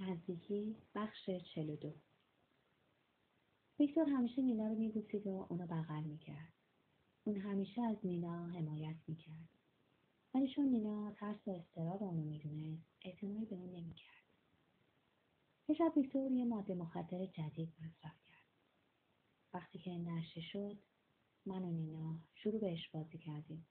[0.00, 1.94] نزدیکی بخش چلو دو.
[3.78, 6.52] ویکتور همیشه نینا رو میبوسید و اونو بغل می‌کرد.
[7.24, 9.48] اون همیشه از نینا حمایت می‌کرد.
[10.34, 14.24] ولی چون نینا ترس و استراب اونو می‌دونست اعتنایی به اون نمی‌کرد.
[15.68, 18.44] یه شب ویکتور یه ماده مخدر جدید مصرف کرد.
[19.54, 20.78] وقتی که نشه شد
[21.46, 23.66] من و نینا شروع بهش بازی کردیم.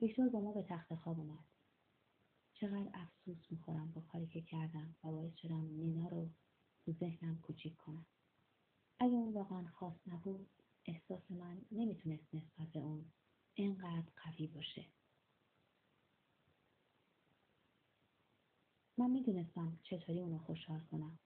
[0.00, 1.44] ویکتور با ما به تخت خواب اومد.
[2.60, 6.30] چقدر افسوس می‌خورم با کاری که کردم و باعث شدم نینا رو
[6.84, 8.06] تو ذهنم کوچیک کنم.
[8.98, 10.50] اگه اون واقعا خاص نبود
[10.84, 13.12] احساس من نمی‌تونست نسبت به اون
[13.54, 14.86] اینقدر قوی باشه.
[18.98, 21.18] من می‌دونستم چطوری اونو خوشحال کنم.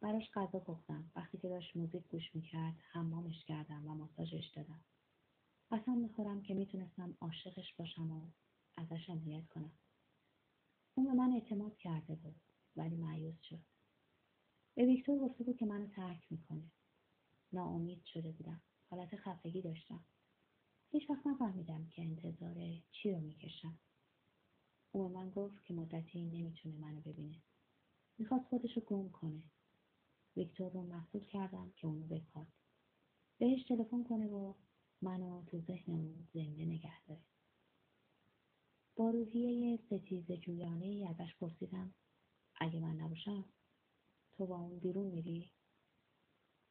[0.00, 1.10] براش غذا پختم.
[1.16, 4.84] وقتی که داشت موزیک گوش می‌کرد حمامش کردم و ماساژش دادم.
[5.70, 8.30] قسم می‌خورم که می‌تونستم عاشقش باشم و
[8.76, 9.72] ازش حمایت کنم.
[11.08, 12.40] به من اعتماد کرده بود
[12.76, 13.60] ولی معیوز شد.
[14.74, 16.70] به ویکتور گفته بود که منو ترک می‌کنه.
[17.52, 18.60] ناامید شده بودم.
[18.90, 20.04] حالت خفگی داشتم.
[20.90, 22.54] هیچ وقت نفهمیدم که انتظار
[22.92, 23.78] چی رو می‌کشم.
[24.92, 27.42] او به من گفت که مدتی نمی‌تونه منو ببینه.
[28.18, 29.42] می‌خواست خودش گم کنه.
[30.36, 32.46] ویکتور رو کردم که اونو بکاد.
[33.38, 34.54] بهش تلفن کنه و
[35.02, 37.22] منو تو ذهن اون زنده نگه داره.
[38.98, 41.94] با روحیه ستیز جویانه ازش پرسیدم
[42.60, 43.44] اگه من نباشم
[44.36, 45.50] تو با اون بیرون میری؟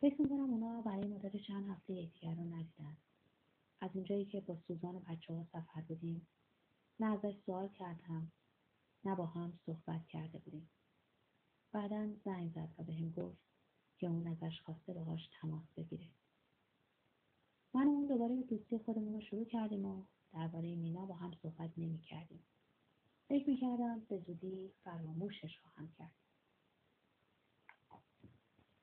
[0.02, 2.98] فکر می‌کنم اونا برای مدت چند هفته یکدیگر رو ندیدن.
[3.82, 6.28] از اونجایی که با سوزان و بچه ها سفر بودیم
[7.00, 8.32] نه ازش سوال کردم
[9.06, 10.70] نه با هم صحبت کرده بودیم.
[11.72, 13.42] بعدا زنگ زد و بهم گفت
[14.00, 16.10] که اون ازش خواسته باهاش تماس بگیره.
[17.74, 22.00] من اون دوباره دوستی خودمون رو شروع کردیم و درباره مینا با هم صحبت نمی
[22.00, 22.44] کردیم.
[23.30, 26.27] فکر می کردم به زودی فراموشش خواهم کرد.